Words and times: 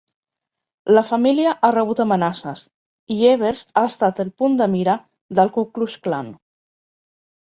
La 0.97 1.03
família 1.09 1.51
ha 1.67 1.69
rebut 1.75 2.01
amenaces 2.05 2.63
i 3.17 3.19
Evers 3.35 3.63
ha 3.69 3.85
estat 3.93 4.23
el 4.27 4.35
punt 4.43 4.57
de 4.63 4.69
mira 4.77 4.97
del 5.41 5.53
Ku 5.59 5.67
Klux 5.77 5.99
Klan. 6.09 6.33